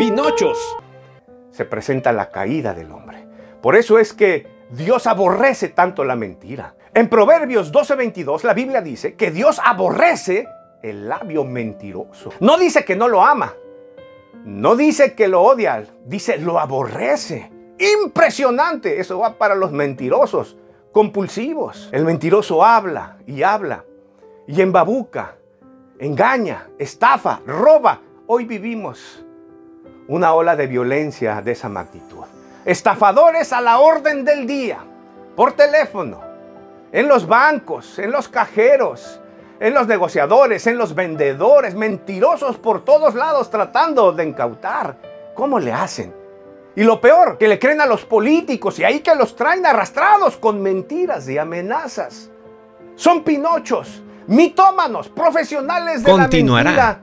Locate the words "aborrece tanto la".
5.06-6.16